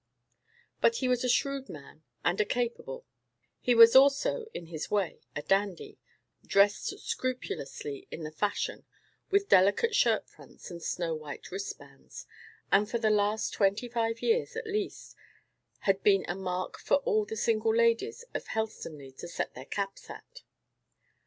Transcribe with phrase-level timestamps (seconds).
[0.79, 3.05] But he was a shrewd man and a capable;
[3.59, 5.99] he was also, in his way, a dandy;
[6.43, 8.87] dressed scrupulously in the fashion,
[9.29, 12.25] with delicate shirt fronts and snow white wristbands;
[12.71, 15.15] and for the last twenty five years, at least,
[15.81, 20.09] had been a mark for all the single ladies of Helstonleigh to set their caps
[20.09, 20.41] at.